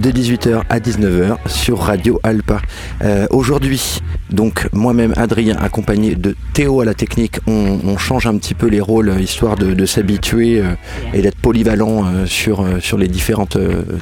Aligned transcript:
de 0.00 0.10
18h 0.10 0.62
à 0.68 0.78
19h 0.78 1.36
sur 1.46 1.78
Radio 1.80 2.20
Alpa. 2.22 2.60
Euh, 3.02 3.26
aujourd'hui, 3.30 4.00
donc 4.30 4.68
moi-même 4.72 5.12
Adrien, 5.16 5.56
accompagné 5.56 6.14
de 6.14 6.36
Théo 6.52 6.80
à 6.80 6.84
la 6.84 6.94
technique, 6.94 7.40
on, 7.46 7.96
change 7.98 8.26
un 8.26 8.36
petit 8.38 8.54
peu 8.54 8.68
les 8.68 8.80
rôles 8.80 9.20
histoire 9.20 9.56
de, 9.56 9.86
s'habituer 9.86 10.60
euh, 10.60 10.74
et 11.12 11.22
d'être 11.22 11.38
polyvalent 11.38 12.04
euh, 12.04 12.26
sur, 12.26 12.64
sur 12.80 12.96
les, 12.96 13.08
différentes, 13.08 13.56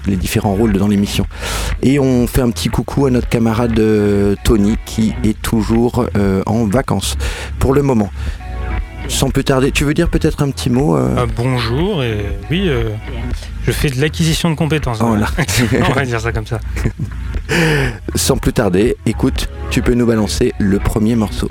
les 0.06 0.16
différents 0.16 0.54
rôles 0.54 0.74
dans 0.74 0.88
l'émission. 0.88 1.26
Et 1.82 1.98
on 1.98 2.26
fait 2.26 2.42
un 2.42 2.50
petit 2.50 2.68
coucou 2.68 3.06
à 3.06 3.10
notre 3.10 3.28
camarade 3.28 3.80
Tony 4.44 4.76
qui 4.84 5.14
est 5.24 5.40
toujours 5.40 6.06
en 6.46 6.66
vacances 6.66 7.16
pour 7.58 7.72
le 7.72 7.82
moment 7.82 8.10
sans 9.08 9.30
plus 9.30 9.44
tarder, 9.44 9.72
tu 9.72 9.84
veux 9.84 9.94
dire 9.94 10.08
peut-être 10.08 10.42
un 10.42 10.50
petit 10.50 10.70
mot 10.70 10.96
ah, 10.96 11.26
Bonjour, 11.36 12.02
et 12.02 12.26
oui, 12.50 12.70
je 13.64 13.72
fais 13.72 13.88
de 13.88 14.00
l'acquisition 14.00 14.50
de 14.50 14.54
compétences. 14.54 15.00
On 15.02 15.92
va 15.92 16.04
dire 16.04 16.20
ça 16.20 16.32
comme 16.32 16.46
ça. 16.46 16.60
Sans 18.14 18.36
plus 18.36 18.52
tarder, 18.52 18.96
écoute, 19.06 19.48
tu 19.70 19.82
peux 19.82 19.94
nous 19.94 20.06
balancer 20.06 20.52
le 20.58 20.78
premier 20.78 21.16
morceau. 21.16 21.50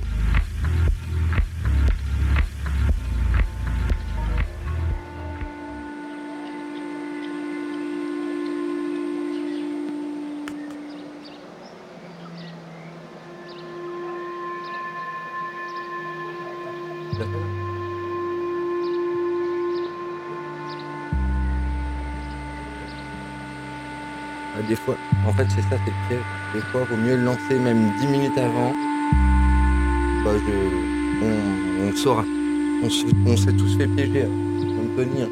Fois, 24.75 24.95
en 25.25 25.34
fait, 25.34 25.45
c'est 25.49 25.61
ça, 25.61 25.77
c'est 25.85 25.91
le 25.91 26.07
piège. 26.07 26.23
Des 26.53 26.61
fois, 26.71 26.81
il 26.89 26.95
vaut 26.95 27.02
mieux 27.02 27.15
le 27.15 27.23
lancer 27.23 27.59
même 27.59 27.91
10 27.99 28.07
minutes 28.07 28.38
avant. 28.38 28.73
Bah, 30.23 30.32
on, 31.21 31.87
on 31.87 31.95
saura. 31.95 32.23
On, 32.84 32.90
s'est 33.37 33.54
tous 33.54 33.77
fait 33.77 33.87
piéger, 33.87 34.23
hein, 34.23 34.29
comme 34.59 34.95
Tony. 34.95 35.23
Hein. 35.23 35.29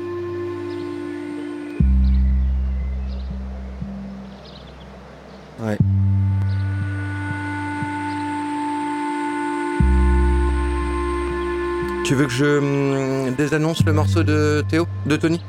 Ouais. 5.59 5.77
Tu 12.05 12.15
veux 12.15 12.25
que 12.25 12.31
je 12.31 12.57
hum, 12.57 13.33
désannonce 13.35 13.85
le 13.85 13.93
morceau 13.93 14.23
de 14.23 14.63
Théo, 14.69 14.87
de 15.05 15.15
Tony? 15.15 15.39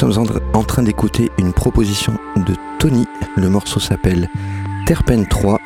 Sommes 0.00 0.30
en 0.54 0.64
train 0.64 0.82
d'écouter 0.82 1.30
une 1.36 1.52
proposition 1.52 2.14
de 2.34 2.54
Tony. 2.78 3.04
Le 3.36 3.50
morceau 3.50 3.80
s'appelle 3.80 4.30
Terpen 4.86 5.26
3. 5.26 5.58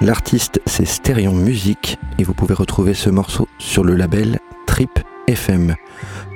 L'artiste 0.00 0.62
c'est 0.64 0.86
Stéréon 0.86 1.34
Music 1.34 1.98
et 2.18 2.24
vous 2.24 2.32
pouvez 2.32 2.54
retrouver 2.54 2.94
ce 2.94 3.10
morceau 3.10 3.46
sur 3.58 3.84
le 3.84 3.94
label 3.94 4.38
Trip 4.66 4.98
FM. 5.26 5.74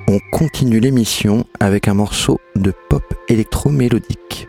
On 0.09 0.19
continue 0.31 0.79
l'émission 0.79 1.47
avec 1.59 1.89
un 1.89 1.95
morceau 1.95 2.39
de 2.55 2.71
pop 2.91 3.15
électro-mélodique. 3.29 4.49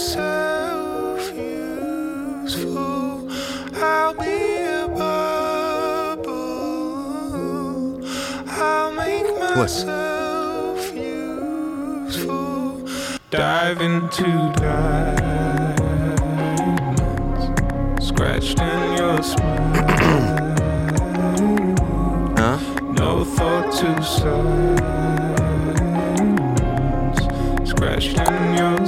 myself 0.00 1.20
useful. 1.36 2.58
I'll 3.74 4.14
be 4.14 4.62
a 4.62 4.88
bubble. 4.88 6.32
I'll 8.48 8.92
make 8.92 9.28
myself 9.38 10.94
useful. 10.94 12.88
Dive 13.28 13.82
into 13.82 14.24
diamonds, 14.56 16.22
scratched 18.06 18.58
in 18.58 18.96
your 18.96 19.22
smile. 19.22 20.56
huh? 22.38 22.58
No 22.96 23.22
thought 23.24 23.70
to 23.80 24.02
silence, 24.02 24.80
scratched 27.68 28.18
in 28.18 28.54
your 28.54 28.79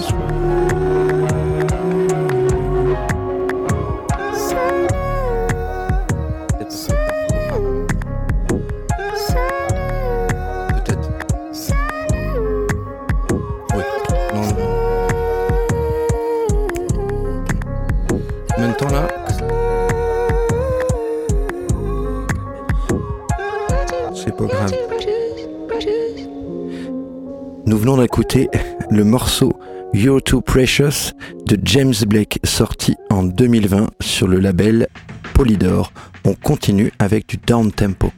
Écoutez 28.14 28.50
le 28.90 29.04
morceau 29.04 29.58
You're 29.94 30.22
Too 30.22 30.42
Precious 30.42 31.14
de 31.46 31.58
James 31.64 31.94
Blake 32.06 32.40
sorti 32.44 32.94
en 33.08 33.22
2020 33.22 33.88
sur 34.00 34.28
le 34.28 34.38
label 34.38 34.86
Polydor. 35.32 35.94
On 36.26 36.34
continue 36.34 36.92
avec 36.98 37.26
du 37.26 37.38
down 37.38 37.72
tempo. 37.72 38.12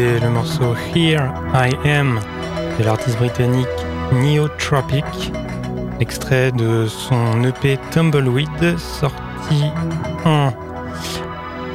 Le 0.00 0.30
morceau 0.30 0.74
Here 0.94 1.30
I 1.52 1.76
Am 1.86 2.20
de 2.78 2.84
l'artiste 2.84 3.18
britannique 3.18 3.66
Neotropic, 4.12 5.04
extrait 6.00 6.52
de 6.52 6.86
son 6.86 7.44
EP 7.44 7.78
Tumbleweed 7.90 8.78
sorti 8.78 9.64
en 10.24 10.52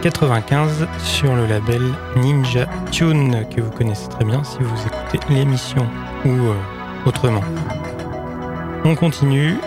95 0.02 0.88
sur 1.04 1.36
le 1.36 1.46
label 1.46 1.82
Ninja 2.16 2.68
Tune 2.92 3.46
que 3.54 3.62
vous 3.62 3.72
connaissez 3.72 4.08
très 4.10 4.26
bien 4.26 4.44
si 4.44 4.58
vous 4.60 4.88
écoutez 4.88 5.34
l'émission 5.34 5.88
ou 6.26 6.30
euh, 6.30 6.56
autrement. 7.06 7.44
On 8.86 8.96
continue 8.96 9.58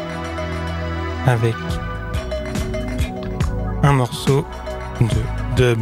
avec 1.27 1.55
un 3.85 3.93
morceau 3.93 4.45
de 5.01 5.55
dub. 5.57 5.79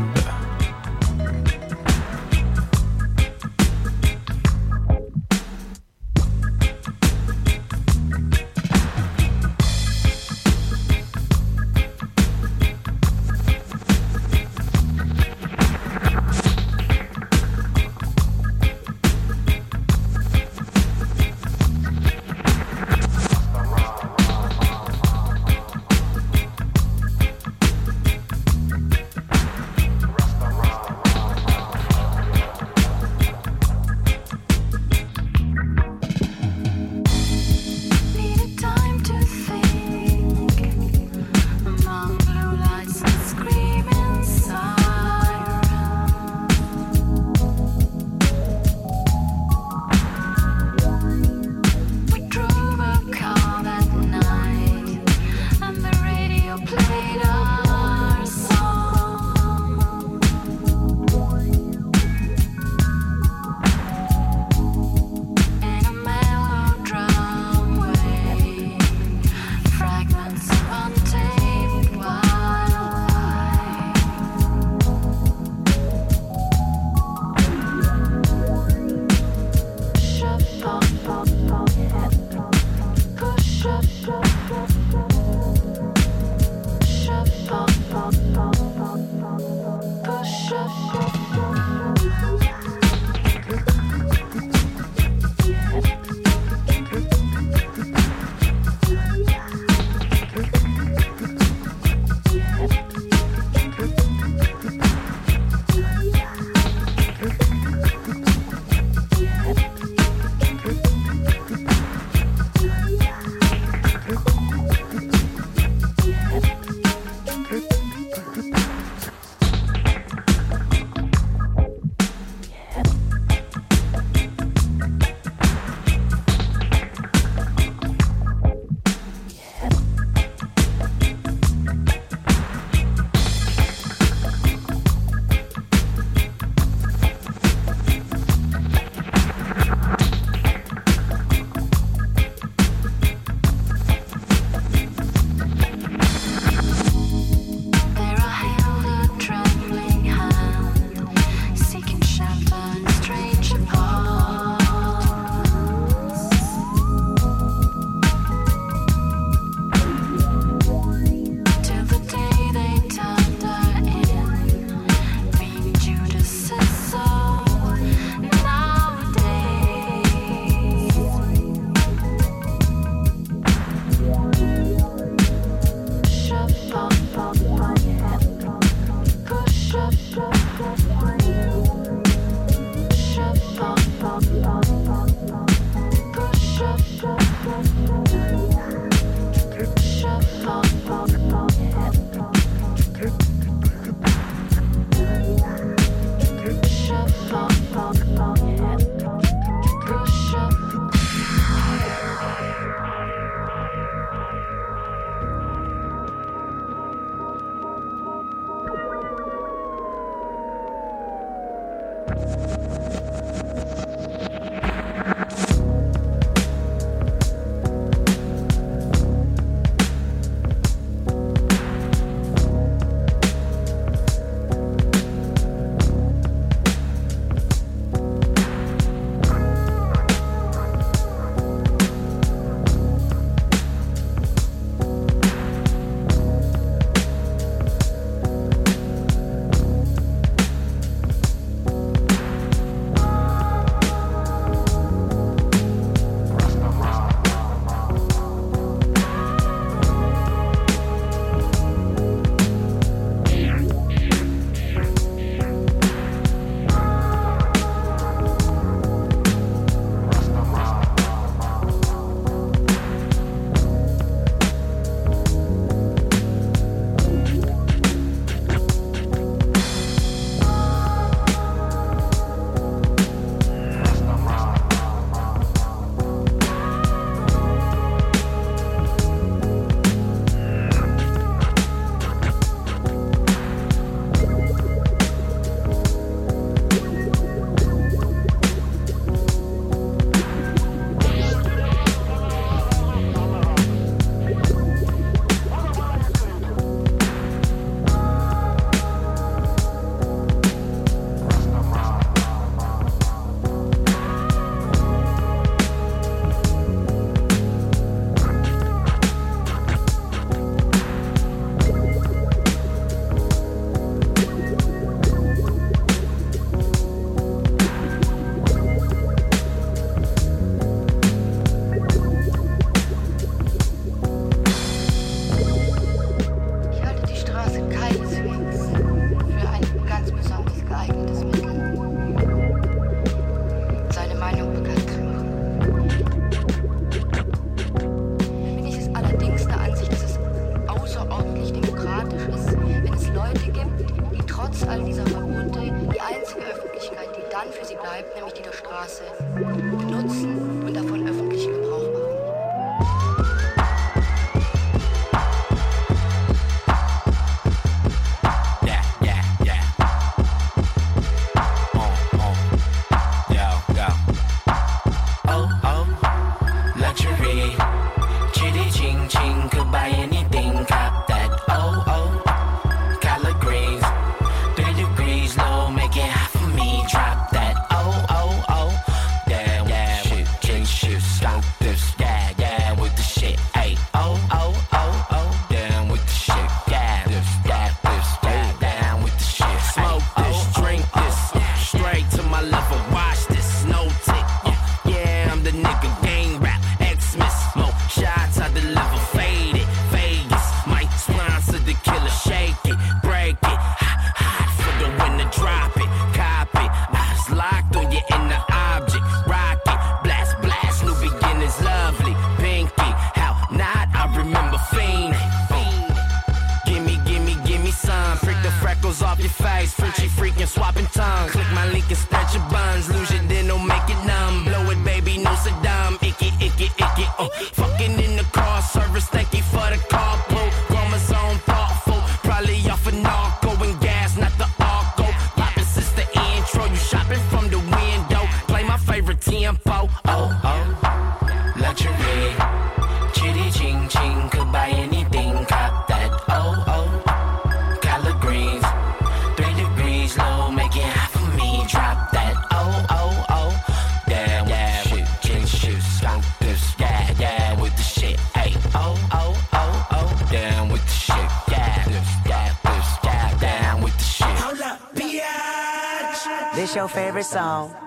Your 466.77 466.89
favorite 466.89 467.25
song. 467.25 467.86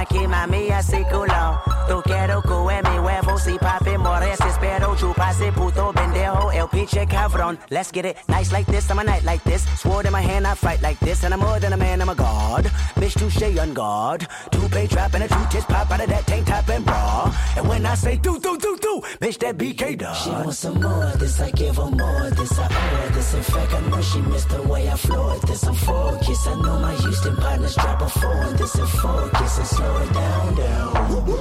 Aquí 0.00 0.26
mami 0.26 0.70
así 0.70 1.04
culo. 1.10 1.60
Tú 1.86 2.00
quiero 2.02 2.40
que 2.40 2.88
mi 2.88 2.98
huevo 3.00 3.36
si 3.36 3.58
papi 3.58 3.98
mores 3.98 4.38
espero 4.40 4.96
chupase 4.96 5.52
puto 5.52 5.92
pendejo 5.92 6.50
el 6.52 6.68
pinche 6.68 7.06
cabrón. 7.06 7.58
Let's 7.68 7.90
get 7.92 8.06
it 8.06 8.16
nice 8.26 8.50
like 8.50 8.64
this, 8.70 8.88
I'm 8.90 8.98
a 8.98 9.04
night 9.04 9.24
like 9.24 9.42
this. 9.44 9.62
Sword 9.78 10.06
in 10.06 10.12
my 10.12 10.22
hand, 10.22 10.46
I 10.46 10.54
fight 10.54 10.80
like 10.80 10.98
this, 11.00 11.22
and 11.24 11.34
I'm 11.34 11.40
more 11.40 11.60
than 11.60 11.74
a 11.74 11.76
man, 11.76 12.00
I'm 12.00 12.08
a 12.08 12.14
god. 12.14 12.64
Bitch, 12.94 13.18
touche 13.18 13.58
on 13.58 13.74
guard. 13.74 14.26
Two 14.50 14.68
pay 14.70 14.86
drop 14.86 15.12
and 15.14 15.24
a 15.24 15.28
two 15.28 15.46
tits 15.50 15.66
pop 15.66 15.90
out 15.90 16.00
of 16.00 16.08
that 16.08 16.26
tank 16.26 16.46
top 16.46 16.68
and 16.70 16.84
bra. 16.84 17.30
And 17.56 17.68
when 17.68 17.84
I 17.84 17.94
say 17.94 18.16
do 18.16 18.38
do 18.38 18.56
do 18.56 18.78
do, 18.80 19.02
bitch 19.20 19.38
that 19.40 19.58
BK 19.58 19.98
dog. 19.98 20.16
She 20.16 20.30
wants 20.30 20.60
some 20.60 20.80
more 20.80 21.04
of 21.04 21.18
this, 21.18 21.40
I 21.40 21.50
give 21.50 21.76
her 21.76 21.90
more 21.90 22.26
of 22.26 22.36
this, 22.36 22.58
I 22.58 22.64
owe 22.64 22.68
her 22.68 23.08
this. 23.10 23.34
In 23.34 23.42
fact, 23.42 23.74
I 23.74 23.80
know 23.90 24.00
she 24.00 24.20
missed 24.22 24.48
the 24.48 24.62
way 24.62 24.88
I 24.88 24.96
floored 24.96 25.42
this. 25.42 25.64
I'm 25.64 25.74
focused, 25.74 26.46
I 26.46 26.54
know 26.54 26.78
my 26.78 26.94
Houston 26.94 27.36
partners 27.36 27.74
drop 27.74 28.00
a 28.00 28.08
four 28.08 28.46
this 28.56 28.74
and 28.76 28.88
focus 28.88 29.58
and 29.58 29.66
slow. 29.66 29.89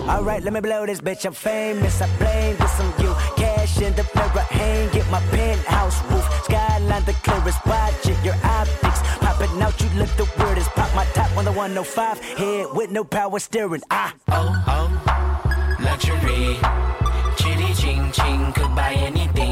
Alright, 0.10 0.44
let 0.44 0.54
me 0.54 0.60
blow 0.60 0.86
this 0.86 1.02
bitch, 1.02 1.26
I'm 1.26 1.34
famous, 1.34 2.02
I 2.02 2.08
blame 2.18 2.58
this 2.58 2.80
on 2.80 2.92
you. 3.02 3.14
Cash 3.38 3.80
in 3.82 3.94
the 3.94 4.04
mirror, 4.16 4.46
hang 4.50 4.90
it, 4.94 5.08
my 5.10 5.22
penthouse 5.32 6.02
roof. 6.12 6.26
Skyline 6.44 7.06
the 7.06 7.14
clearest, 7.24 7.66
watch 7.66 8.08
it, 8.08 8.18
your 8.26 8.36
optics. 8.44 9.00
Popping 9.20 9.62
out, 9.62 9.80
you 9.80 9.90
look 10.00 10.10
the 10.18 10.28
weirdest. 10.38 10.70
Pop 10.72 10.94
my 10.96 11.06
top 11.14 11.36
on 11.38 11.46
the 11.46 11.52
105, 11.52 12.20
head 12.38 12.68
with 12.74 12.92
no 12.92 13.04
power 13.04 13.40
steering. 13.40 13.82
Ah, 13.92 14.14
oh, 14.30 14.64
oh, 14.68 15.78
luxury. 15.80 16.58
Chitty 17.38 17.74
ching 17.76 18.12
ching, 18.12 18.52
could 18.54 18.76
buy 18.76 18.94
anything, 18.94 19.49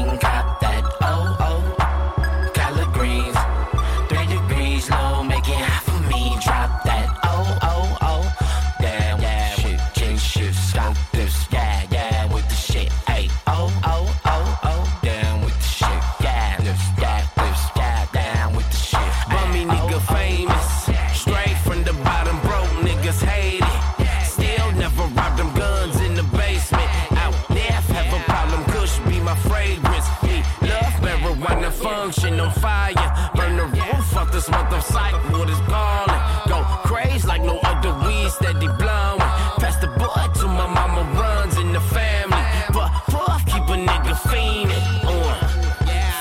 this 34.48 34.56
mother 34.56 34.80
psych, 34.80 35.14
what 35.32 35.48
is 35.50 35.58
calling? 35.60 36.20
Go 36.48 36.62
crazy 36.84 37.26
like 37.26 37.42
no 37.42 37.58
other 37.64 37.92
weed, 38.06 38.30
steady 38.30 38.68
blowing. 38.78 39.20
Pass 39.60 39.76
the 39.76 39.88
boy 39.98 40.40
to 40.40 40.46
my 40.46 40.66
mama 40.66 41.02
runs 41.18 41.56
in 41.58 41.72
the 41.72 41.80
family. 41.80 42.42
But 42.72 42.88
puff, 43.08 43.44
keep 43.46 43.64
a 43.68 43.76
nigga 43.76 44.14
fiending. 44.28 44.82
Uh. 45.04 45.48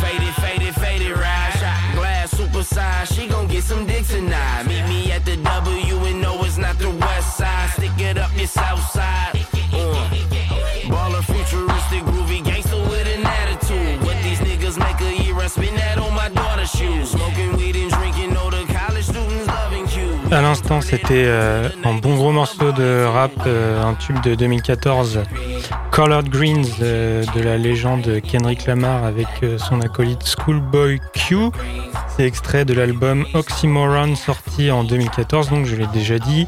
Faded, 0.02 0.34
faded, 0.36 0.76
faded, 0.76 1.12
ride. 1.12 1.54
Shot 1.60 1.96
glass, 1.96 2.32
super 2.32 2.64
size. 2.64 3.14
She 3.14 3.28
gon' 3.28 3.48
get 3.48 3.64
some 3.64 3.86
dick 3.86 4.06
tonight. 4.06 4.64
Meet 4.68 4.86
me 4.88 5.12
at 5.12 5.26
the 5.26 5.38
W 5.38 6.06
and 6.06 6.22
no, 6.22 6.44
it's 6.44 6.58
not 6.58 6.78
the 6.78 6.90
west 6.90 7.38
side. 7.38 7.70
Stick 7.72 8.00
it 8.00 8.18
up 8.18 8.36
your 8.36 8.48
south 8.48 8.84
side. 8.92 9.27
À 20.30 20.42
l'instant, 20.42 20.82
c'était 20.82 21.24
euh, 21.26 21.70
un 21.86 21.94
bon 21.94 22.16
gros 22.18 22.34
morceau 22.34 22.74
de 22.74 23.06
rap, 23.06 23.32
euh, 23.48 23.82
un 23.82 23.94
tube 23.94 24.22
de 24.22 24.36
2014, 24.36 25.22
Colored 25.90 26.28
Greens 26.28 26.68
euh, 26.82 27.24
de 27.34 27.42
la 27.42 27.58
légende 27.58 28.22
Kendrick 28.22 28.66
Lamar 28.66 29.06
avec 29.06 29.28
son 29.58 29.80
acolyte 29.80 30.28
Schoolboy 30.28 31.00
Q. 31.14 31.52
C'est 32.10 32.26
extrait 32.26 32.66
de 32.66 32.74
l'album 32.74 33.26
Oxymoron 33.36 34.16
sorti 34.16 34.70
en 34.70 34.84
2014, 34.84 35.50
donc 35.50 35.66
je 35.66 35.78
l'ai 35.78 35.88
déjà 35.88 36.20
dit, 36.20 36.46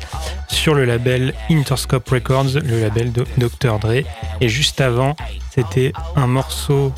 sur 0.50 0.74
le 0.74 0.84
label 0.84 1.34
Interscope 1.50 2.10
Records, 2.10 2.60
le 2.62 2.82
label 2.82 3.14
de 3.14 3.26
Dr. 3.38 3.80
Dre. 3.80 4.04
Et 4.42 4.50
juste 4.50 4.82
avant, 4.82 5.16
c'était 5.52 5.94
un 6.18 6.28
morceau, 6.28 6.92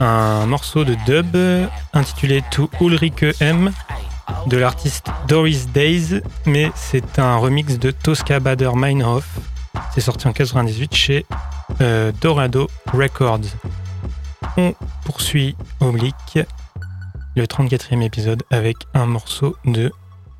un 0.00 0.44
morceau 0.46 0.82
de 0.84 0.96
dub 1.06 1.36
intitulé 1.92 2.42
To 2.50 2.68
Ulrike 2.80 3.26
M 3.40 3.70
de 4.46 4.56
l'artiste 4.56 5.08
Doris 5.28 5.68
Days, 5.68 6.20
mais 6.44 6.70
c'est 6.74 7.18
un 7.18 7.36
remix 7.36 7.78
de 7.78 7.90
Tosca 7.90 8.40
Bader 8.40 8.70
Meinhof. 8.74 9.38
C'est 9.94 10.00
sorti 10.00 10.28
en 10.28 10.32
98 10.32 10.94
chez 10.94 11.26
euh, 11.80 12.12
Dorado 12.20 12.68
Records. 12.92 13.56
On 14.56 14.74
poursuit 15.04 15.56
Oblique, 15.80 16.38
le 17.34 17.44
34e 17.44 18.02
épisode, 18.02 18.42
avec 18.50 18.76
un 18.94 19.06
morceau 19.06 19.56
de 19.64 19.92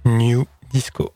New 0.05 0.46
Disco. 0.72 1.15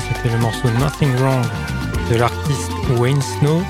C'était 0.00 0.30
le 0.30 0.38
morceau 0.38 0.68
Nothing 0.78 1.14
Wrong 1.16 1.44
de 2.10 2.16
l'artiste 2.16 2.70
Wayne 2.98 3.20
Snow, 3.20 3.62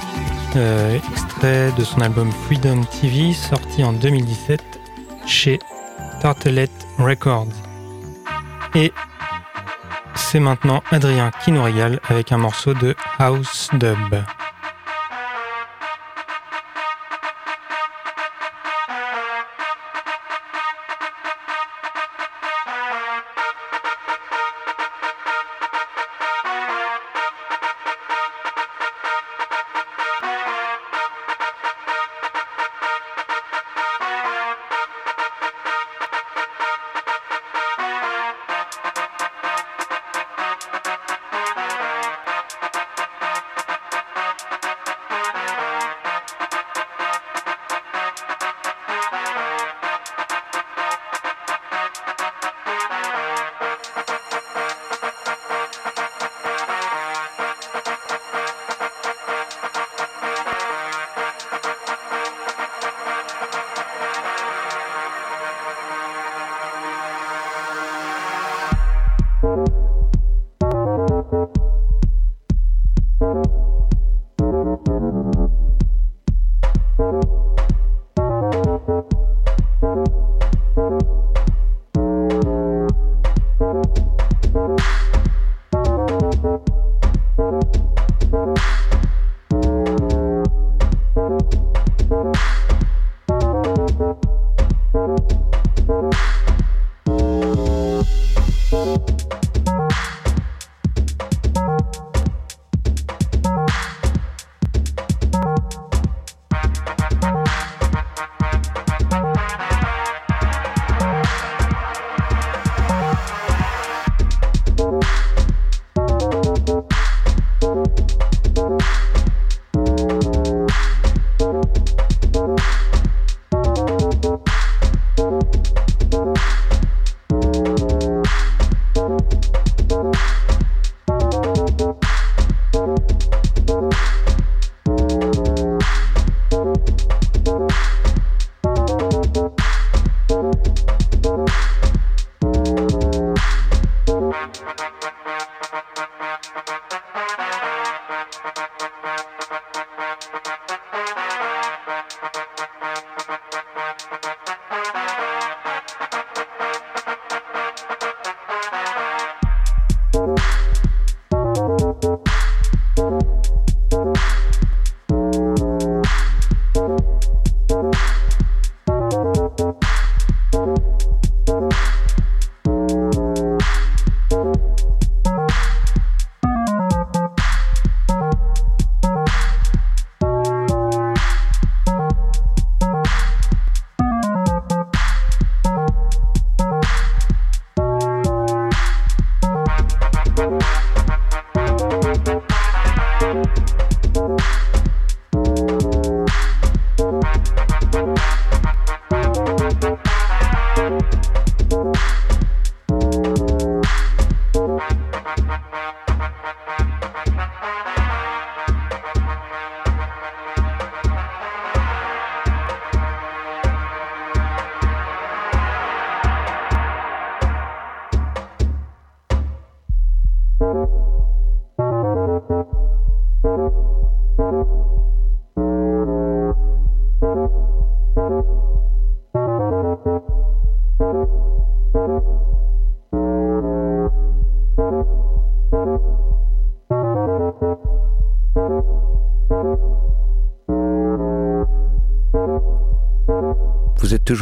euh, 0.57 0.96
extrait 0.96 1.70
de 1.77 1.85
son 1.85 2.01
album 2.01 2.31
Freedom 2.46 2.83
TV 2.85 3.33
sorti 3.33 3.85
en 3.85 3.92
2017 3.92 4.62
chez 5.27 5.59
Tartelette 6.20 6.87
Records. 6.98 7.46
Et 8.75 8.92
c'est 10.14 10.40
maintenant 10.40 10.83
Adrien 10.90 11.31
qui 11.44 11.53
nous 11.53 11.62
régale 11.62 12.01
avec 12.09 12.33
un 12.33 12.38
morceau 12.38 12.75
de 12.75 12.94
House 13.18 13.68
Dub. 13.75 14.22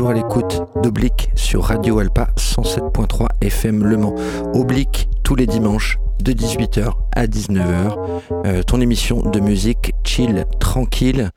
À 0.08 0.14
l'écoute 0.14 0.62
d'Oblique 0.82 1.30
sur 1.34 1.64
Radio 1.64 1.98
Alpa 1.98 2.28
107.3 2.36 3.26
FM 3.42 3.84
Le 3.84 3.96
Mans. 3.98 4.14
Oblique 4.54 5.08
tous 5.22 5.34
les 5.34 5.46
dimanches 5.46 5.98
de 6.22 6.32
18h 6.32 6.92
à 7.14 7.26
19h. 7.26 7.98
Euh, 8.46 8.62
ton 8.62 8.80
émission 8.80 9.20
de 9.20 9.40
musique 9.40 9.92
chill, 10.04 10.46
tranquille. 10.58 11.30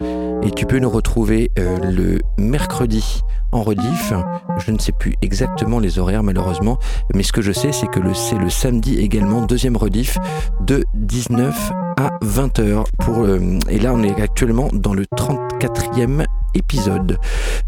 Et 0.44 0.52
tu 0.52 0.66
peux 0.66 0.80
nous 0.80 0.90
retrouver 0.90 1.52
euh, 1.60 1.78
le 1.80 2.20
mercredi 2.38 3.22
en 3.52 3.64
rediff. 3.64 4.14
Je 4.60 4.72
ne 4.72 4.80
sais 4.80 4.94
plus 4.94 5.16
exactement 5.22 5.80
les 5.80 6.00
horaires 6.00 6.24
malheureusement, 6.24 6.80
mais 7.14 7.24
ce 7.24 7.34
que 7.34 7.42
je 7.42 7.52
sais 7.52 7.72
c'est 7.72 7.88
que 7.88 8.00
c'est 8.14 8.38
le 8.38 8.50
samedi 8.50 8.98
également, 8.98 9.42
deuxième 9.42 9.78
rediff 9.78 10.18
de 10.62 10.86
19 10.96 11.72
à 11.98 12.12
20h. 12.24 12.86
Pour, 13.00 13.24
euh, 13.24 13.60
et 13.70 13.80
là 13.80 13.94
on 13.94 14.04
est 14.04 14.22
actuellement 14.22 14.70
dans 14.74 14.94
le 14.94 15.04
34e 15.06 16.26
épisode. 16.54 17.18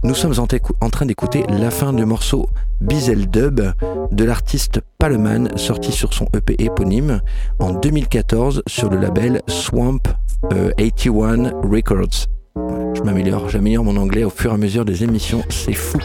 Nous 0.04 0.16
sommes 0.16 0.34
en, 0.40 0.90
train 0.90 1.06
d'écouter 1.06 1.44
la 1.50 1.72
fin 1.72 1.94
du 1.94 2.06
morceau 2.06 2.50
Bizel 2.82 3.28
Dub 3.30 3.62
de 4.12 4.24
l'artiste 4.24 4.82
Paleman 4.98 5.58
sorti 5.58 5.92
sur 5.92 6.14
son 6.14 6.28
EP 6.36 6.56
éponyme 6.60 7.22
en 7.60 7.74
2014 7.74 8.64
sur 8.68 8.90
le 8.90 8.98
label 8.98 9.42
Swamp 9.48 10.02
81 10.50 11.46
euh, 11.46 11.52
Records. 11.64 12.28
Je 12.96 13.02
m'améliore, 13.02 13.50
j'améliore 13.50 13.84
mon 13.84 13.98
anglais 13.98 14.24
au 14.24 14.30
fur 14.30 14.52
et 14.52 14.54
à 14.54 14.58
mesure 14.58 14.86
des 14.86 15.04
émissions, 15.04 15.44
c'est 15.50 15.74
fou. 15.74 16.00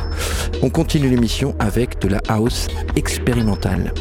On 0.63 0.71
continue 0.71 1.09
l'émission 1.09 1.55
avec 1.59 2.01
de 2.01 2.09
la 2.09 2.21
house 2.29 2.67
expérimentale. 2.97 3.93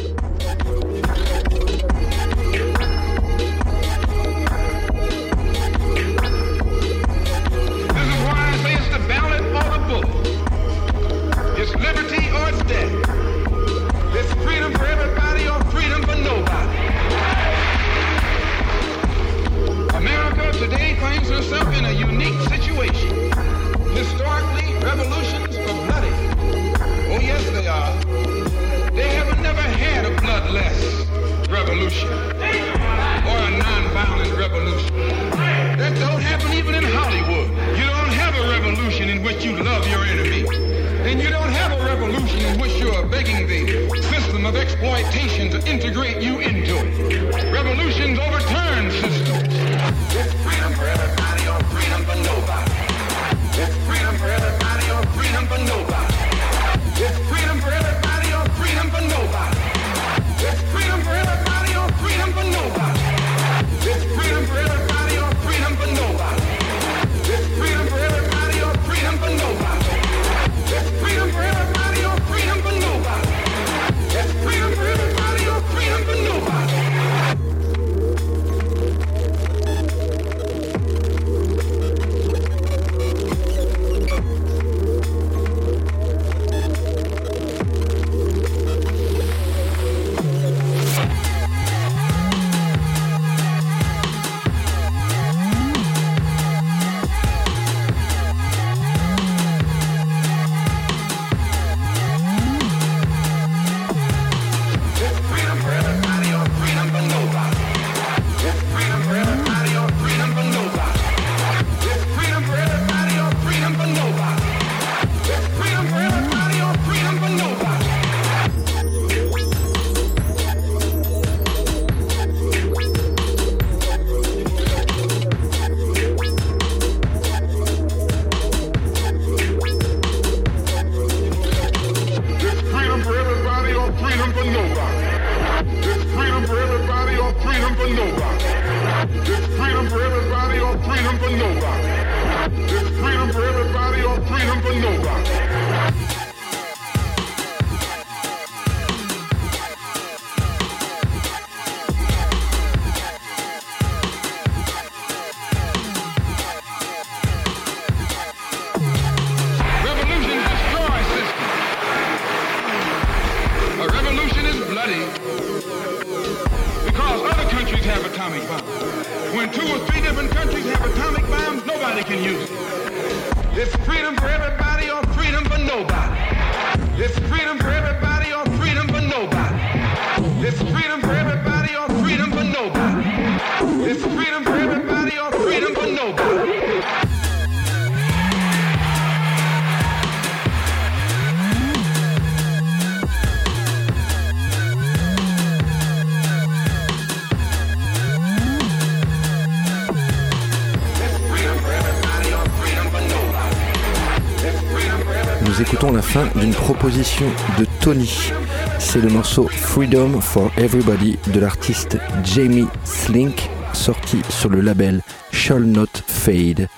D'une 206.34 206.52
proposition 206.52 207.26
de 207.58 207.66
Tony. 207.80 208.32
C'est 208.78 209.00
le 209.00 209.08
morceau 209.10 209.46
Freedom 209.46 210.20
for 210.20 210.50
Everybody 210.56 211.16
de 211.32 211.38
l'artiste 211.38 211.98
Jamie 212.24 212.66
Slink, 212.84 213.48
sorti 213.74 214.20
sur 214.28 214.48
le 214.48 214.60
label 214.60 215.02
Shall 215.30 215.62
Not 215.62 215.86
Fade. 216.06 216.68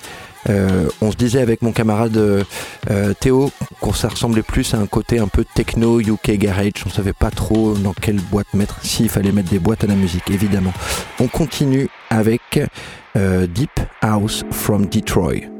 Euh, 0.49 0.87
on 1.01 1.11
se 1.11 1.15
disait 1.15 1.41
avec 1.41 1.61
mon 1.63 1.71
camarade 1.71 2.17
euh, 2.17 2.43
Théo 3.19 3.49
qu'on 3.79 3.93
ça 3.93 4.09
ressemblait 4.09 4.43
plus 4.43 4.73
à 4.73 4.77
un 4.77 4.87
côté 4.87 5.17
un 5.17 5.27
peu 5.27 5.45
techno 5.55 5.99
UK 5.99 6.31
garage. 6.33 6.83
On 6.85 6.89
savait 6.89 7.13
pas 7.13 7.31
trop 7.31 7.73
dans 7.73 7.93
quelle 7.93 8.19
boîte 8.19 8.53
mettre. 8.53 8.83
S'il 8.83 9.09
fallait 9.09 9.31
mettre 9.31 9.49
des 9.49 9.59
boîtes 9.59 9.83
à 9.83 9.87
la 9.87 9.95
musique, 9.95 10.29
évidemment. 10.29 10.73
On 11.19 11.27
continue 11.27 11.89
avec 12.11 12.61
euh, 13.15 13.47
Deep 13.47 13.79
House 14.01 14.43
from 14.51 14.85
Detroit. 14.85 15.52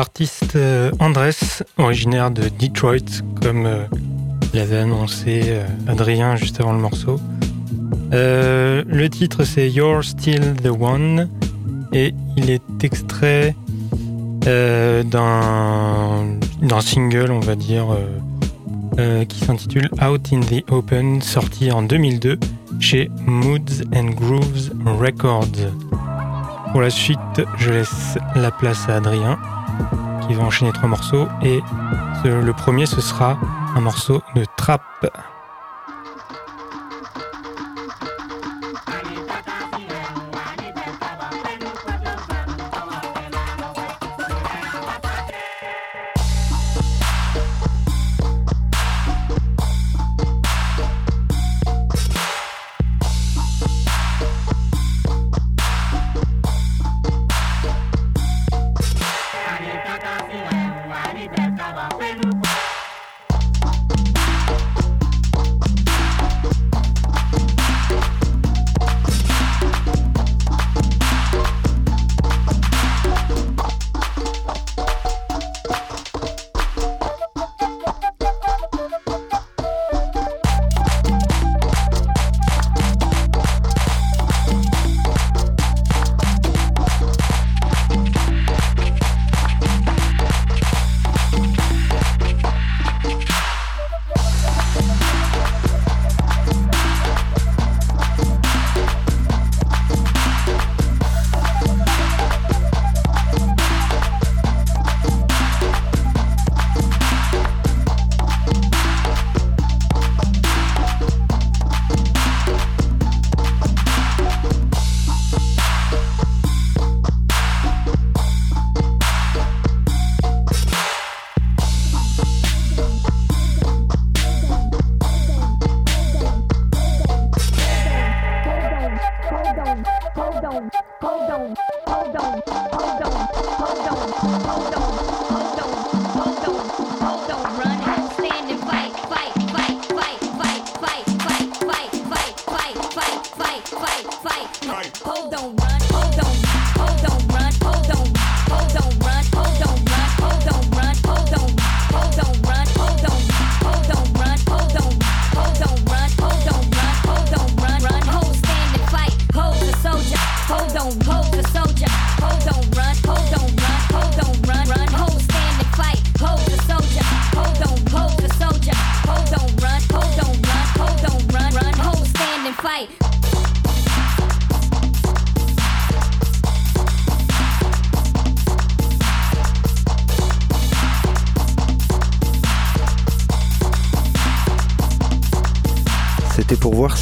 L'artiste 0.00 0.56
euh, 0.56 0.90
Andres, 0.98 1.62
originaire 1.76 2.30
de 2.30 2.44
Detroit, 2.58 3.20
comme 3.42 3.66
euh, 3.66 3.84
l'avait 4.54 4.78
annoncé 4.78 5.42
euh, 5.44 5.66
Adrien 5.88 6.36
juste 6.36 6.58
avant 6.58 6.72
le 6.72 6.78
morceau. 6.78 7.20
le 8.10 9.08
titre 9.08 9.44
c'est 9.44 9.68
You're 9.68 10.02
Still 10.02 10.54
the 10.54 10.68
One 10.68 11.28
et 11.92 12.14
il 12.38 12.48
est 12.48 12.82
extrait 12.82 13.54
d'un 14.40 15.10
single, 16.80 17.30
on 17.30 17.40
va 17.40 17.54
dire, 17.54 17.88
qui 19.28 19.44
s'intitule 19.44 19.90
Out 20.02 20.32
in 20.32 20.40
the 20.40 20.64
Open, 20.70 21.20
sorti 21.20 21.70
en 21.70 21.82
2002 21.82 22.40
chez 22.80 23.10
Moods 23.26 23.84
and 23.94 24.12
Grooves 24.18 24.70
Records. 24.86 25.74
Pour 26.72 26.80
la 26.80 26.88
suite, 26.88 27.18
je 27.58 27.70
laisse 27.70 28.16
la 28.34 28.50
place 28.50 28.88
à 28.88 28.96
Adrien 28.96 29.38
qui 30.30 30.36
va 30.36 30.44
enchaîner 30.44 30.70
trois 30.72 30.88
morceaux 30.88 31.26
et 31.42 31.60
le 32.24 32.52
premier 32.52 32.86
ce 32.86 33.00
sera 33.00 33.36
un 33.74 33.80
morceau 33.80 34.22
de 34.36 34.44
trap. 34.56 34.82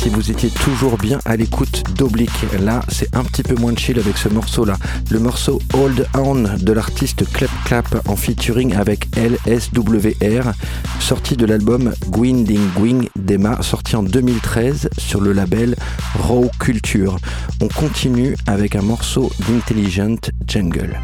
Si 0.08 0.14
vous 0.14 0.30
étiez 0.30 0.48
toujours 0.48 0.96
bien 0.96 1.18
à 1.26 1.36
l'écoute 1.36 1.82
d'Oblique. 1.94 2.46
Là, 2.60 2.80
c'est 2.88 3.14
un 3.14 3.24
petit 3.24 3.42
peu 3.42 3.54
moins 3.56 3.76
chill 3.76 3.98
avec 3.98 4.16
ce 4.16 4.30
morceau-là. 4.30 4.78
Le 5.10 5.18
morceau 5.18 5.60
Old 5.74 6.06
On 6.14 6.44
de 6.56 6.72
l'artiste 6.72 7.30
Clap 7.30 7.50
Clap 7.66 8.08
en 8.08 8.16
featuring 8.16 8.74
avec 8.74 9.06
LSWR, 9.16 10.52
sorti 10.98 11.36
de 11.36 11.44
l'album 11.44 11.92
Gwyn 12.08 12.44
Ding 12.44 12.70
Gwing 12.74 13.08
Dema, 13.16 13.60
sorti 13.60 13.96
en 13.96 14.02
2013 14.02 14.88
sur 14.96 15.20
le 15.20 15.32
label 15.32 15.76
Raw 16.14 16.50
Culture. 16.58 17.18
On 17.60 17.68
continue 17.68 18.34
avec 18.46 18.76
un 18.76 18.82
morceau 18.82 19.30
d'Intelligent 19.46 20.16
Jungle. 20.46 20.98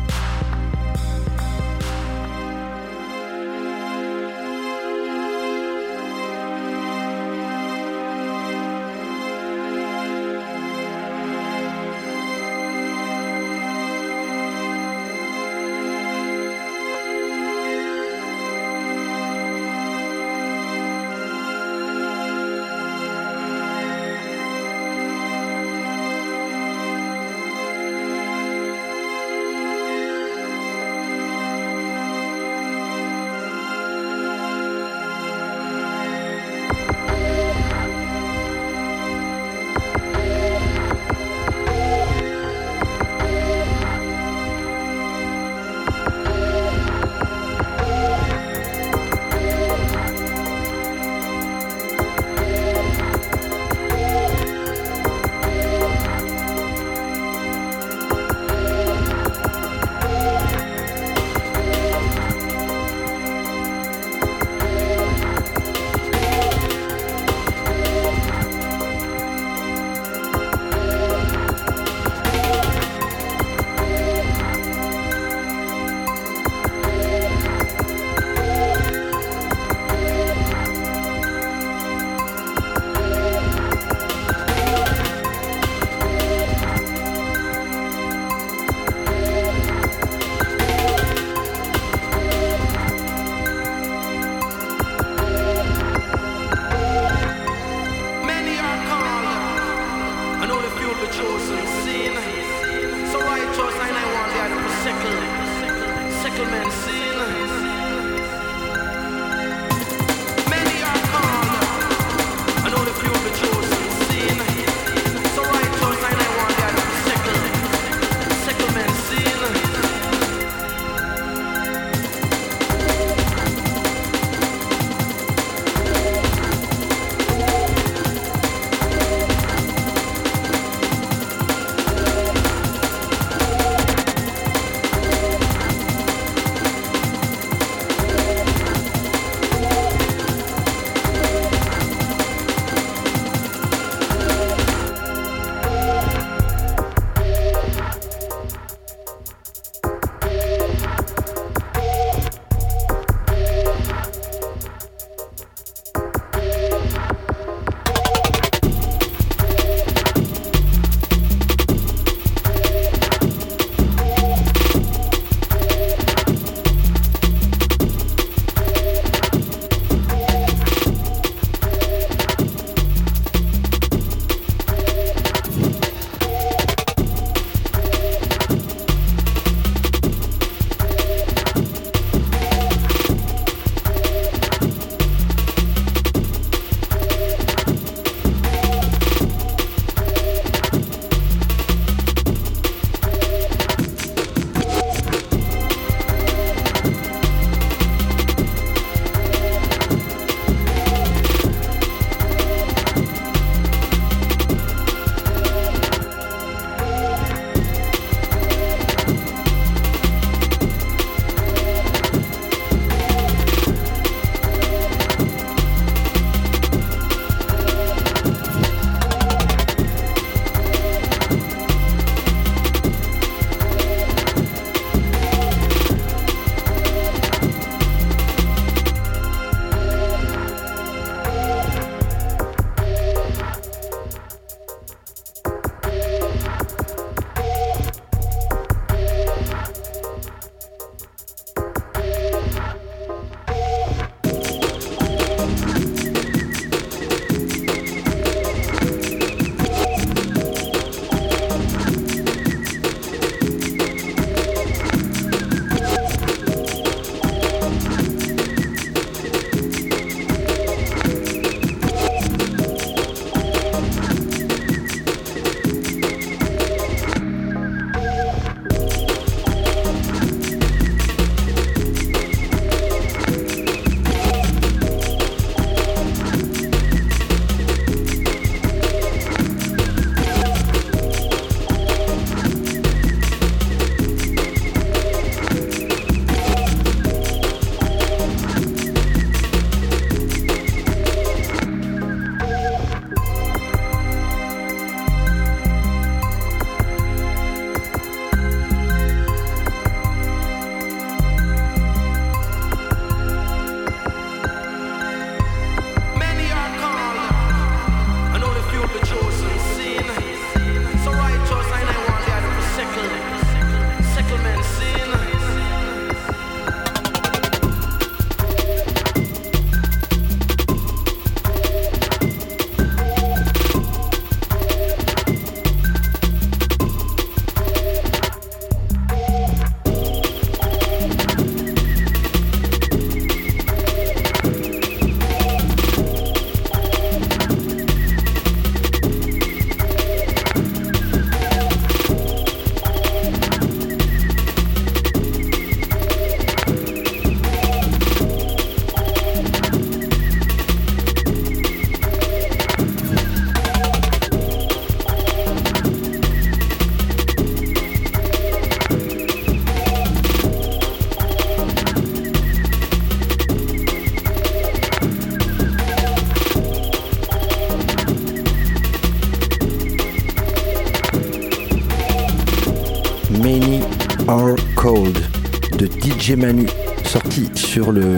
Manu, 376.37 376.67
sorti 377.05 377.49
sur 377.55 377.93
le 377.93 378.14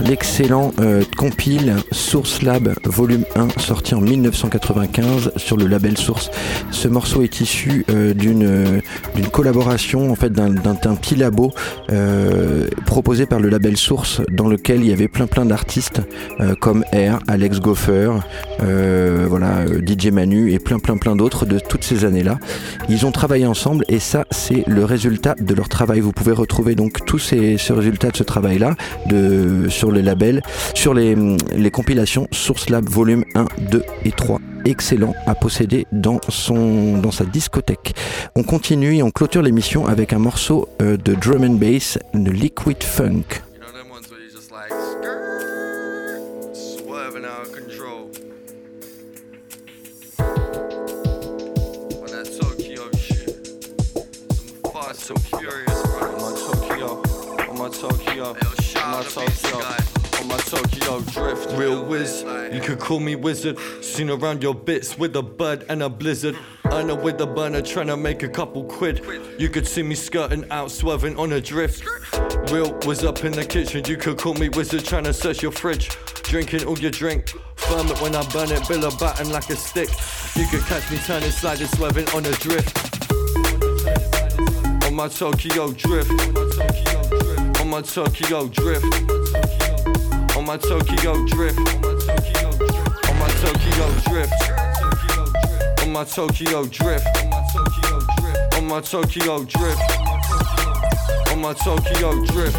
l'excellent, 0.00 0.72
euh, 0.80 1.02
compile 1.16 1.74
Source 1.92 2.42
Lab 2.42 2.74
volume 2.84 3.24
1 3.34 3.48
sorti 3.58 3.94
en 3.94 4.00
1995 4.00 5.32
sur 5.36 5.56
le 5.56 5.66
label 5.66 5.96
Source. 5.96 6.30
Ce 6.70 6.88
morceau 6.88 7.22
est 7.22 7.40
issu 7.40 7.84
euh, 7.90 8.14
d'une 8.14 8.44
euh, 8.44 8.80
d'une 9.14 9.28
collaboration 9.28 10.10
en 10.10 10.14
fait 10.14 10.32
d'un 10.32 10.54
petit 10.74 11.16
labo 11.16 11.52
proposé 12.84 13.26
par 13.26 13.40
le 13.40 13.48
label 13.48 13.76
Source 13.76 14.20
dans 14.30 14.48
lequel 14.48 14.80
il 14.80 14.88
y 14.88 14.92
avait 14.92 15.08
plein 15.08 15.26
plein 15.26 15.44
d'artistes 15.44 16.02
comme 16.60 16.84
Air, 16.92 17.18
Alex 17.28 17.60
Goffer, 17.60 18.12
voilà 18.58 19.64
DJ 19.66 20.08
Manu 20.08 20.52
et 20.52 20.58
plein 20.58 20.78
plein 20.78 20.96
plein 20.96 21.16
d'autres 21.16 21.46
de 21.46 21.58
toutes 21.58 21.84
ces 21.84 22.04
années-là. 22.04 22.38
Ils 22.88 23.06
ont 23.06 23.12
travaillé 23.12 23.46
ensemble 23.46 23.84
et 23.88 23.98
ça 23.98 24.24
c'est 24.30 24.64
le 24.66 24.84
résultat 24.84 25.34
de 25.40 25.54
leur 25.54 25.68
travail. 25.68 26.00
Vous 26.00 26.12
pouvez 26.12 26.32
retrouver 26.32 26.74
donc 26.74 27.04
tous 27.06 27.18
ces, 27.18 27.58
ces 27.58 27.72
résultats 27.72 28.10
de 28.10 28.16
ce 28.16 28.24
travail-là 28.24 28.74
de 29.06 29.65
sur 29.68 29.90
les 29.92 30.02
labels, 30.02 30.42
sur 30.74 30.94
les, 30.94 31.16
les 31.54 31.70
compilations 31.70 32.26
Source 32.32 32.70
Lab 32.70 32.88
volume 32.88 33.24
1, 33.34 33.46
2 33.70 33.82
et 34.04 34.12
3. 34.12 34.40
Excellent 34.64 35.14
à 35.26 35.34
posséder 35.34 35.86
dans, 35.92 36.20
son, 36.28 36.98
dans 36.98 37.10
sa 37.12 37.24
discothèque. 37.24 37.94
On 38.34 38.42
continue 38.42 38.96
et 38.96 39.02
on 39.02 39.10
clôture 39.10 39.42
l'émission 39.42 39.86
avec 39.86 40.12
un 40.12 40.18
morceau 40.18 40.68
euh, 40.82 40.96
de 40.96 41.14
drum 41.14 41.44
and 41.44 41.54
bass, 41.54 41.98
de 42.14 42.30
Liquid 42.30 42.82
Funk. 42.82 43.42
You 43.54 43.60
know 43.60 43.72
them 43.72 43.90
ones 43.90 44.10
where 44.10 44.20
you 44.20 44.30
just 44.30 44.50
like 44.50 44.70
skirt, 44.70 46.22
swerving 46.54 47.24
out 47.24 47.46
of 47.46 47.52
control. 47.52 48.10
On 52.02 52.06
that 52.06 52.26
Tokyo 52.40 52.90
shit. 52.98 53.46
Some 54.34 54.72
fast, 54.72 55.00
some 55.00 55.16
furious 55.38 55.68
On 55.68 56.00
my 56.00 56.06
runners. 56.08 56.42
Tokyo, 56.50 57.02
on 57.50 57.58
my 57.58 57.68
Tokyo, 57.68 58.14
Yo, 58.16 58.30
on 58.30 58.34
shout 58.34 58.55
my 58.96 59.02
Tokyo, 59.02 59.58
on 60.20 60.28
my 60.28 60.38
Tokyo 60.38 61.00
drift. 61.00 61.52
Real 61.52 61.84
whiz, 61.84 62.24
you 62.50 62.62
could 62.62 62.78
call 62.78 62.98
me 62.98 63.14
wizard. 63.14 63.58
Seen 63.84 64.08
around 64.08 64.42
your 64.42 64.54
bits 64.54 64.96
with 64.96 65.14
a 65.16 65.22
bud 65.22 65.66
and 65.68 65.82
a 65.82 65.88
blizzard. 65.90 66.34
Know 66.64 66.94
with 66.94 67.18
the 67.18 67.26
burner 67.26 67.60
trying 67.60 67.88
to 67.88 67.96
make 67.96 68.22
a 68.22 68.28
couple 68.28 68.64
quid. 68.64 69.04
You 69.38 69.50
could 69.50 69.66
see 69.66 69.82
me 69.82 69.94
skirting 69.94 70.50
out, 70.50 70.70
swerving 70.70 71.18
on 71.18 71.32
a 71.32 71.42
drift. 71.42 71.84
Real 72.50 72.72
was 72.86 73.04
up 73.04 73.22
in 73.22 73.32
the 73.32 73.44
kitchen, 73.44 73.84
you 73.86 73.98
could 73.98 74.16
call 74.16 74.32
me 74.34 74.48
wizard 74.48 74.84
trying 74.86 75.04
to 75.04 75.12
search 75.12 75.42
your 75.42 75.52
fridge. 75.52 75.90
Drinking 76.22 76.64
all 76.64 76.78
your 76.78 76.90
drink, 76.90 77.28
firm 77.56 77.88
it 77.88 78.00
when 78.00 78.16
I 78.16 78.26
burn 78.30 78.50
it, 78.50 78.66
bill 78.66 78.84
a 78.84 78.96
batten 78.96 79.28
like 79.30 79.50
a 79.50 79.56
stick. 79.56 79.90
You 80.36 80.46
could 80.48 80.62
catch 80.66 80.90
me 80.90 80.96
turning, 81.04 81.30
sliding, 81.30 81.66
swerving 81.66 82.08
on 82.10 82.24
a 82.24 82.32
drift. 82.32 82.72
On 84.86 84.94
my 84.94 85.08
Tokyo 85.08 85.72
drift. 85.72 87.05
On 87.76 87.82
my 87.82 87.88
Tokyo 87.88 88.48
drift. 88.48 88.86
On 90.34 90.46
my 90.46 90.56
Tokyo 90.56 91.26
drift. 91.26 91.58
On 93.06 93.18
my 93.18 93.28
Tokyo 93.42 93.92
drift. 94.06 94.32
On 95.82 95.92
my 95.92 96.04
Tokyo 96.04 96.64
drift. 96.68 97.06
On 98.56 98.66
my 98.66 98.80
Tokyo 98.80 99.44
drift. 99.44 99.80
On 101.28 101.42
my 101.42 101.52
Tokyo 101.52 102.24
drift. 102.24 102.56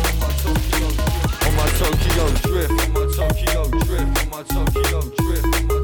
On 1.47 1.55
my 1.55 1.65
Tokyo 1.65 2.35
drift. 2.45 2.77
On 2.77 2.93
my 2.93 3.15
Tokyo 3.17 3.69
drift. 3.73 4.21
On 4.21 4.29
my 4.29 4.43
Tokyo 4.43 5.01
drift. 5.01 5.76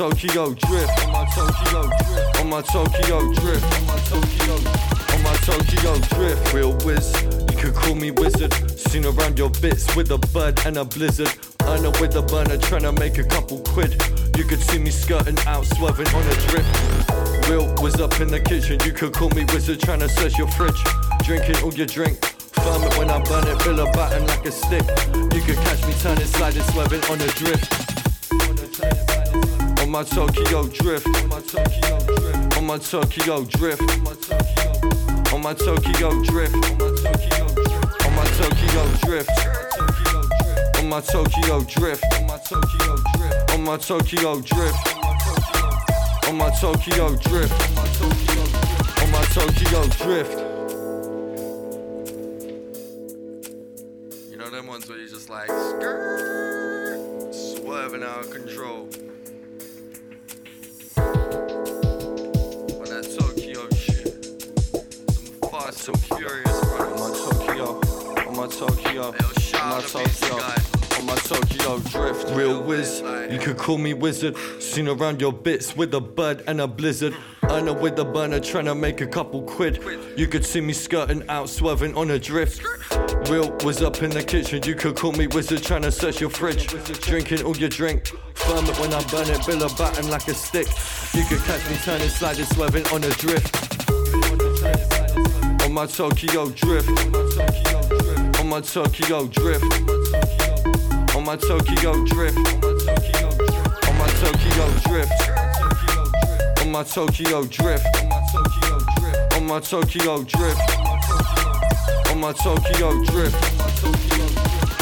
Tokyo 0.00 0.54
drift. 0.54 1.04
On 1.04 1.12
my 1.12 1.26
Tokyo 1.34 1.82
drift. 1.82 2.40
On 2.40 2.48
my 2.48 2.62
Tokyo 2.62 3.34
drift. 3.34 3.64
On 3.76 3.86
my 3.86 3.98
Tokyo 4.08 4.54
On 5.12 5.22
my 5.22 5.34
Tokyo 5.44 5.98
drift. 6.16 6.54
Real 6.54 6.72
whiz. 6.86 7.12
You 7.50 7.56
could 7.58 7.74
call 7.74 7.94
me 7.94 8.10
wizard. 8.10 8.50
Seen 8.70 9.04
around 9.04 9.36
your 9.36 9.50
bits 9.50 9.94
with 9.94 10.10
a 10.10 10.16
bud 10.32 10.58
and 10.64 10.78
a 10.78 10.86
blizzard. 10.86 11.28
Know 11.82 11.92
with 12.00 12.16
a 12.16 12.22
burner 12.22 12.56
trying 12.56 12.84
to 12.84 12.92
make 12.92 13.18
a 13.18 13.24
couple 13.24 13.58
quid. 13.58 13.92
You 14.38 14.44
could 14.44 14.60
see 14.60 14.78
me 14.78 14.88
skirting 14.88 15.38
out, 15.46 15.66
swerving 15.66 16.08
on 16.08 16.26
a 16.26 16.34
drift. 16.48 17.50
Real 17.50 17.66
was 17.82 18.00
up 18.00 18.18
in 18.22 18.28
the 18.28 18.40
kitchen. 18.40 18.80
You 18.86 18.94
could 18.94 19.12
call 19.12 19.28
me 19.36 19.44
wizard 19.52 19.80
trying 19.80 20.00
to 20.00 20.08
search 20.08 20.38
your 20.38 20.48
fridge. 20.48 20.82
Drinking 21.24 21.62
all 21.62 21.74
your 21.74 21.86
drink. 21.86 22.24
Firm 22.64 22.84
it 22.84 22.96
when 22.96 23.10
I 23.10 23.20
burn 23.24 23.46
it, 23.46 23.62
bill 23.64 23.80
a 23.80 23.92
batten 23.92 24.26
like 24.26 24.46
a 24.46 24.50
stick. 24.50 24.86
You 25.12 25.42
could 25.42 25.56
catch 25.56 25.86
me 25.86 25.92
turning, 26.00 26.24
sliding, 26.24 26.62
swerving 26.72 27.04
on 27.04 27.20
a 27.20 27.28
drift. 27.36 27.89
On 29.90 29.92
my 29.92 30.04
Tokyo 30.04 30.68
drift. 30.68 31.06
On 31.08 31.28
my 31.28 31.40
Tokyo 31.40 31.98
drift. 31.98 32.54
On 32.56 32.64
my 32.64 32.78
Tokyo 32.78 33.42
drift. 33.42 33.82
On 35.34 35.42
my 35.42 35.52
Tokyo 35.52 36.22
drift. 36.22 36.54
On 38.06 38.14
my 38.14 38.24
Tokyo 38.38 38.86
drift. 39.02 39.30
On 40.78 40.88
my 40.88 41.00
Tokyo 41.00 41.64
drift. 41.64 42.04
On 42.14 42.24
my 42.28 42.38
Tokyo 42.38 42.80
drift. 43.00 43.50
On 43.50 43.64
my 43.64 43.76
Tokyo 43.78 44.40
drift. 44.40 44.78
On 46.28 46.36
my 46.36 46.50
Tokyo 46.50 47.16
drift. 47.16 47.52
On 49.02 49.10
my 49.10 49.24
Tokyo 49.32 49.88
drift. 49.88 50.38
You 54.30 54.36
know 54.36 54.50
them 54.50 54.68
ones 54.68 54.88
where 54.88 54.98
you 54.98 55.08
just 55.08 55.28
like 55.28 55.48
swerving 57.32 58.04
out 58.04 58.24
of 58.24 58.30
control. 58.30 58.88
Tokyo, 69.00 69.26
on 69.58 69.70
my 69.70 69.76
out 69.76 69.82
to 69.82 69.98
Beast 69.98 70.22
Tokyo, 70.22 70.44
on 70.44 70.54
oh, 70.92 71.02
my 71.04 71.14
Tokyo 71.16 71.78
drift. 71.78 72.36
Real 72.36 72.62
whiz, 72.62 73.02
you 73.30 73.38
could 73.38 73.56
call 73.56 73.78
me 73.78 73.94
wizard. 73.94 74.36
Seen 74.60 74.88
around 74.88 75.22
your 75.22 75.32
bits 75.32 75.74
with 75.74 75.94
a 75.94 76.00
bud 76.00 76.44
and 76.46 76.60
a 76.60 76.68
blizzard. 76.68 77.14
Know 77.42 77.72
with 77.72 77.96
the 77.96 78.04
burner 78.04 78.40
trying 78.40 78.66
to 78.66 78.74
make 78.74 79.00
a 79.00 79.06
couple 79.06 79.42
quid. 79.42 79.82
You 80.16 80.26
could 80.28 80.44
see 80.44 80.60
me 80.60 80.72
skirting 80.72 81.26
out, 81.28 81.48
swerving 81.48 81.96
on 81.96 82.10
a 82.10 82.18
drift. 82.18 82.62
Real 83.28 83.50
was 83.64 83.82
up 83.82 84.02
in 84.02 84.10
the 84.10 84.22
kitchen, 84.22 84.62
you 84.64 84.74
could 84.74 84.96
call 84.96 85.12
me 85.12 85.26
wizard 85.28 85.62
trying 85.62 85.82
to 85.82 85.90
search 85.90 86.20
your 86.20 86.30
fridge. 86.30 86.66
Drinking 87.00 87.42
all 87.42 87.56
your 87.56 87.70
drink, 87.70 88.08
firm 88.34 88.66
it 88.66 88.78
when 88.78 88.92
I 88.92 89.02
burn 89.04 89.28
it, 89.30 89.44
bill 89.46 89.62
a 89.62 89.74
batten 89.76 90.10
like 90.10 90.28
a 90.28 90.34
stick. 90.34 90.68
You 91.14 91.24
could 91.24 91.42
catch 91.44 91.68
me 91.70 91.76
turning, 91.76 92.08
sliding, 92.08 92.44
swerving 92.44 92.86
on 92.88 93.02
a 93.04 93.10
drift. 93.10 93.82
On 95.64 95.72
my 95.72 95.86
Tokyo 95.86 96.50
drift. 96.50 97.89
My 98.50 98.60
Tokyo 98.60 99.28
drift. 99.28 99.62
On 101.14 101.24
my 101.24 101.36
Tokyo 101.36 102.04
drift. 102.04 102.36
On 103.86 103.96
my 103.96 104.08
Tokyo 104.18 104.66
drift. 104.86 105.12
On 106.60 106.72
my 106.72 106.82
Tokyo 106.82 107.44
drift. 107.44 107.86
On 109.36 109.46
my 109.46 109.46
Tokyo 109.46 109.46
drift. 109.46 109.46
On 109.46 109.46
my 109.46 109.60
Tokyo 109.60 110.24
drift. 110.24 110.60
On 112.10 112.18
my 112.18 112.32
Tokyo 112.32 113.04
drift. 113.04 113.38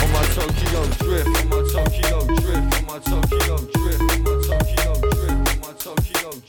On 0.00 0.12
my 0.12 0.24
Tokyo 0.32 0.90
drift. 0.96 1.28
On 1.28 1.48
my 1.50 1.62
Tokyo 1.68 2.24
drift. 2.24 2.72
On 2.72 2.86
my 2.86 2.98
Tokyo 2.98 3.44
drift. 3.44 4.10
On 4.18 5.60
my 5.60 5.72
Tokyo 5.74 6.30
drift. 6.30 6.47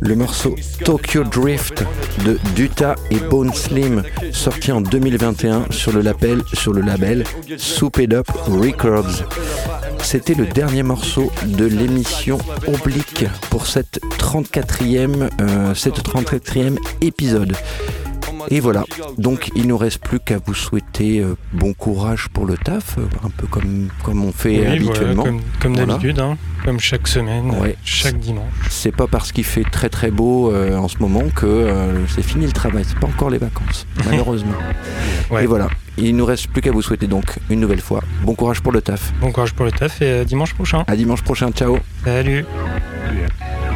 Le 0.00 0.16
morceau 0.16 0.56
Tokyo 0.84 1.22
Drift 1.22 1.84
de 2.24 2.36
Duta 2.56 2.96
et 3.12 3.18
Bone 3.18 3.52
Slim, 3.52 4.02
sorti 4.32 4.72
en 4.72 4.80
2021 4.80 5.66
sur 5.70 5.92
le 5.92 6.00
label, 6.00 6.42
sur 6.52 6.72
le 6.72 6.82
label 6.82 7.22
Souped 7.56 8.12
Up 8.12 8.26
Records. 8.48 9.24
C'était 10.02 10.34
le 10.34 10.46
dernier 10.46 10.82
morceau 10.82 11.30
de 11.44 11.66
l'émission 11.66 12.38
Oblique 12.66 13.24
pour 13.50 13.66
cette 13.66 14.00
34e, 14.18 15.28
euh, 15.40 15.74
cette 15.74 16.02
34e 16.04 16.76
épisode. 17.00 17.54
Et 18.50 18.60
voilà, 18.60 18.84
donc 19.18 19.50
il 19.56 19.66
nous 19.66 19.76
reste 19.76 19.98
plus 19.98 20.20
qu'à 20.20 20.38
vous 20.44 20.54
souhaiter 20.54 21.20
euh, 21.20 21.36
bon 21.52 21.72
courage 21.74 22.28
pour 22.32 22.46
le 22.46 22.56
taf, 22.56 22.96
euh, 22.98 23.02
un 23.24 23.30
peu 23.30 23.46
comme, 23.46 23.88
comme 24.04 24.24
on 24.24 24.32
fait 24.32 24.50
Oui, 24.50 24.56
voilà, 24.58 24.72
habituellement. 24.72 25.22
comme, 25.24 25.40
comme 25.60 25.74
Voilà. 25.74 25.94
d'habitude, 25.94 26.20
hein, 26.20 26.36
comme 26.64 26.78
chaque 26.78 27.08
semaine, 27.08 27.50
Ouais. 27.50 27.76
chaque 27.84 28.18
dimanche. 28.18 28.44
C'est 28.70 28.94
pas 28.94 29.06
parce 29.08 29.32
qu'il 29.32 29.44
fait 29.44 29.64
très 29.64 29.88
très 29.88 30.10
beau 30.10 30.52
euh, 30.52 30.76
en 30.76 30.88
ce 30.88 30.98
moment 30.98 31.22
que 31.34 31.46
euh, 31.46 32.06
c'est 32.06 32.22
fini 32.22 32.46
le 32.46 32.52
travail, 32.52 32.84
c'est 32.86 32.98
pas 32.98 33.08
encore 33.08 33.30
les 33.30 33.38
vacances, 33.38 33.86
malheureusement. 34.06 34.54
Ouais. 35.30 35.44
Et 35.44 35.46
voilà, 35.46 35.68
il 35.98 36.14
nous 36.16 36.24
reste 36.26 36.46
plus 36.48 36.62
qu'à 36.62 36.70
vous 36.70 36.82
souhaiter 36.82 37.06
donc 37.08 37.38
une 37.50 37.58
nouvelle 37.60 37.80
fois 37.80 38.02
bon 38.22 38.34
courage 38.34 38.60
pour 38.60 38.70
le 38.72 38.80
taf. 38.80 39.12
Bon 39.20 39.32
courage 39.32 39.54
pour 39.54 39.64
le 39.64 39.72
taf 39.72 40.00
et 40.02 40.20
à 40.20 40.24
dimanche 40.24 40.54
prochain. 40.54 40.84
À 40.86 40.94
dimanche 40.94 41.22
prochain, 41.22 41.50
ciao 41.50 41.78
Salut 42.04 42.44
Yeah. 43.14 43.75